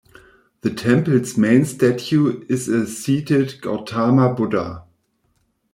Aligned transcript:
The 0.61 0.73
temple's 0.73 1.37
main 1.37 1.63
statue 1.63 2.43
is 2.49 2.67
a 2.67 2.87
seated 2.87 3.61
Gautama 3.61 4.33
Buddha. 4.33 4.85